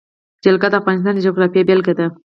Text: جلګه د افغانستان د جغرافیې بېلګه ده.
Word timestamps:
جلګه 0.43 0.67
د 0.71 0.75
افغانستان 0.81 1.13
د 1.15 1.19
جغرافیې 1.27 1.67
بېلګه 1.67 1.93
ده. 1.99 2.07